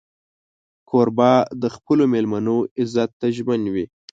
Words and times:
کوربه 0.89 1.31
د 1.61 1.63
خپلو 1.75 2.03
مېلمنو 2.13 2.57
عزت 2.79 3.09
ته 3.19 3.27
ژمن 3.35 3.61
وي. 3.73 3.85